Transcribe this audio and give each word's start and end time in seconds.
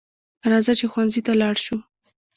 راځه 0.51 0.73
چې 0.79 0.85
ښوونځي 0.91 1.21
ته 1.27 1.31
لاړ 1.41 1.55
شو 1.65 1.77